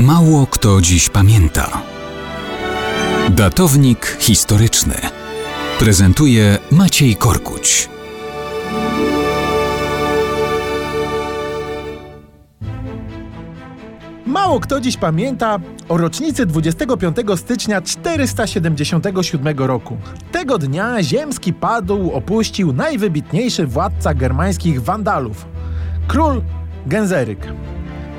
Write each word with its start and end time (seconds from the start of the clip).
Mało 0.00 0.46
kto 0.46 0.80
dziś 0.80 1.08
pamięta. 1.08 1.82
Datownik 3.30 4.16
historyczny 4.20 4.94
prezentuje 5.78 6.58
Maciej 6.70 7.16
Korkuć. 7.16 7.88
Mało 14.26 14.60
kto 14.60 14.80
dziś 14.80 14.96
pamięta 14.96 15.58
o 15.88 15.96
rocznicy 15.96 16.46
25 16.46 17.16
stycznia 17.36 17.82
477 17.82 19.58
roku. 19.58 19.96
Tego 20.32 20.58
dnia 20.58 21.02
ziemski 21.02 21.52
padł 21.52 22.10
opuścił 22.12 22.72
najwybitniejszy 22.72 23.66
władca 23.66 24.14
germańskich 24.14 24.82
Wandalów 24.82 25.46
król 26.08 26.42
Genzeryk. 26.86 27.46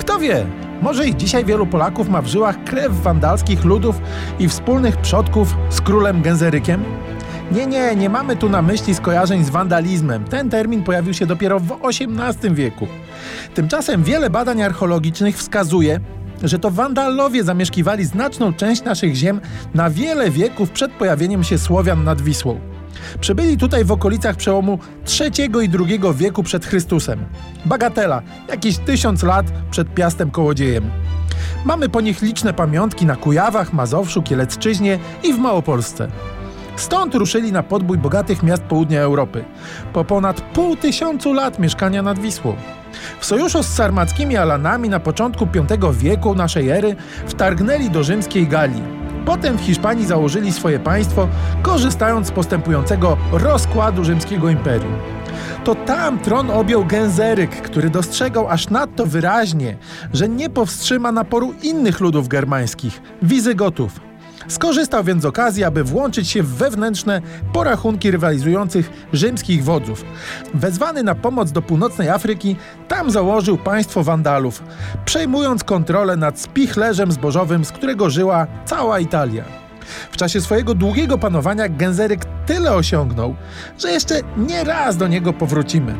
Kto 0.00 0.18
wie, 0.18 0.46
może 0.82 1.06
i 1.06 1.16
dzisiaj 1.16 1.44
wielu 1.44 1.66
Polaków 1.66 2.08
ma 2.08 2.22
w 2.22 2.26
żyłach 2.26 2.64
krew 2.64 3.02
wandalskich 3.02 3.64
ludów 3.64 4.00
i 4.38 4.48
wspólnych 4.48 4.96
przodków 4.96 5.56
z 5.70 5.80
królem 5.80 6.22
Genzerykiem? 6.22 6.84
Nie, 7.52 7.66
nie, 7.66 7.96
nie 7.96 8.08
mamy 8.08 8.36
tu 8.36 8.48
na 8.48 8.62
myśli 8.62 8.94
skojarzeń 8.94 9.44
z 9.44 9.50
wandalizmem. 9.50 10.24
Ten 10.24 10.50
termin 10.50 10.82
pojawił 10.82 11.14
się 11.14 11.26
dopiero 11.26 11.60
w 11.60 11.78
XVIII 11.84 12.54
wieku. 12.54 12.86
Tymczasem 13.54 14.02
wiele 14.02 14.30
badań 14.30 14.62
archeologicznych 14.62 15.36
wskazuje, 15.36 16.00
że 16.42 16.58
to 16.58 16.70
Wandalowie 16.70 17.44
zamieszkiwali 17.44 18.04
znaczną 18.04 18.52
część 18.52 18.84
naszych 18.84 19.14
ziem 19.14 19.40
na 19.74 19.90
wiele 19.90 20.30
wieków 20.30 20.70
przed 20.70 20.92
pojawieniem 20.92 21.44
się 21.44 21.58
Słowian 21.58 22.04
nad 22.04 22.20
Wisłą. 22.20 22.69
Przybyli 23.20 23.56
tutaj 23.56 23.84
w 23.84 23.92
okolicach 23.92 24.36
przełomu 24.36 24.78
III 25.20 25.50
i 25.64 25.70
II 25.88 26.00
wieku 26.14 26.42
przed 26.42 26.66
Chrystusem. 26.66 27.24
Bagatela, 27.64 28.22
jakieś 28.48 28.78
tysiąc 28.78 29.22
lat 29.22 29.46
przed 29.70 29.94
Piastem 29.94 30.30
Kołodziejem. 30.30 30.90
Mamy 31.64 31.88
po 31.88 32.00
nich 32.00 32.22
liczne 32.22 32.54
pamiątki 32.54 33.06
na 33.06 33.16
Kujawach, 33.16 33.72
Mazowszu, 33.72 34.22
Kielecczyźnie 34.22 34.98
i 35.22 35.32
w 35.32 35.38
Małopolsce. 35.38 36.08
Stąd 36.76 37.14
ruszyli 37.14 37.52
na 37.52 37.62
podbój 37.62 37.98
bogatych 37.98 38.42
miast 38.42 38.62
południa 38.62 39.00
Europy. 39.00 39.44
Po 39.92 40.04
ponad 40.04 40.40
pół 40.40 40.76
tysiącu 40.76 41.32
lat 41.32 41.58
mieszkania 41.58 42.02
nad 42.02 42.18
Wisłą. 42.18 42.56
W 43.20 43.26
sojuszu 43.26 43.62
z 43.62 43.66
sarmackimi 43.66 44.36
Alanami 44.36 44.88
na 44.88 45.00
początku 45.00 45.46
V 45.46 45.92
wieku 45.92 46.34
naszej 46.34 46.68
ery 46.68 46.96
wtargnęli 47.26 47.90
do 47.90 48.04
rzymskiej 48.04 48.46
Galii. 48.46 48.99
Potem 49.26 49.58
w 49.58 49.60
Hiszpanii 49.60 50.06
założyli 50.06 50.52
swoje 50.52 50.78
państwo, 50.78 51.28
korzystając 51.62 52.26
z 52.26 52.30
postępującego 52.30 53.16
rozkładu 53.32 54.04
rzymskiego 54.04 54.50
imperium. 54.50 54.92
To 55.64 55.74
tam 55.74 56.18
tron 56.18 56.50
objął 56.50 56.84
Genzeryk, 56.84 57.50
który 57.50 57.90
dostrzegał 57.90 58.48
aż 58.48 58.70
nadto 58.70 59.06
wyraźnie, 59.06 59.76
że 60.12 60.28
nie 60.28 60.50
powstrzyma 60.50 61.12
naporu 61.12 61.54
innych 61.62 62.00
ludów 62.00 62.28
germańskich, 62.28 63.02
Wizygotów. 63.22 64.09
Skorzystał 64.48 65.04
więc 65.04 65.22
z 65.22 65.26
okazji, 65.26 65.64
aby 65.64 65.84
włączyć 65.84 66.28
się 66.28 66.42
w 66.42 66.54
wewnętrzne 66.54 67.22
porachunki 67.52 68.10
rywalizujących 68.10 68.90
rzymskich 69.12 69.64
wodzów. 69.64 70.04
Wezwany 70.54 71.02
na 71.02 71.14
pomoc 71.14 71.52
do 71.52 71.62
północnej 71.62 72.08
Afryki, 72.08 72.56
tam 72.88 73.10
założył 73.10 73.58
państwo 73.58 74.04
Wandalów, 74.04 74.62
przejmując 75.04 75.64
kontrolę 75.64 76.16
nad 76.16 76.40
spichlerzem 76.40 77.12
zbożowym, 77.12 77.64
z 77.64 77.72
którego 77.72 78.10
żyła 78.10 78.46
cała 78.64 79.00
Italia. 79.00 79.44
W 80.12 80.16
czasie 80.16 80.40
swojego 80.40 80.74
długiego 80.74 81.18
panowania 81.18 81.68
Genzeryk 81.68 82.24
tyle 82.46 82.72
osiągnął, 82.72 83.34
że 83.78 83.90
jeszcze 83.90 84.20
nie 84.36 84.64
raz 84.64 84.96
do 84.96 85.08
niego 85.08 85.32
powrócimy. 85.32 85.94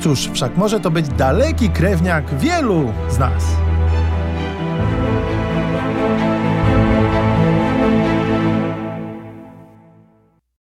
Cóż, 0.00 0.30
wszak 0.34 0.56
może 0.56 0.80
to 0.80 0.90
być 0.90 1.08
daleki 1.08 1.70
krewniak 1.70 2.38
wielu 2.38 2.92
z 3.10 3.18
nas. 3.18 3.67